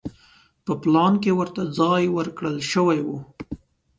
په 0.65 0.73
پلان 0.81 1.13
کې 1.23 1.31
ورته 1.39 1.61
ځای 1.79 2.03
ورکړل 2.17 2.57
شوی 2.71 2.99
و. 3.03 3.09